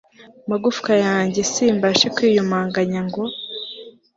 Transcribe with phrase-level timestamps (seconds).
[0.49, 3.23] magufwa yanjye simbashe kwiyumanganya ngo